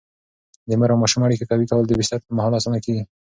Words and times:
د 0.67 0.69
مور 0.79 0.89
او 0.93 1.01
ماشوم 1.03 1.21
اړیکه 1.27 1.45
قوي 1.51 1.65
کول 1.71 1.85
د 1.87 1.93
بستر 1.99 2.19
پر 2.23 2.31
مهال 2.37 2.53
اسانه 2.57 2.79
کېږي. 2.85 3.03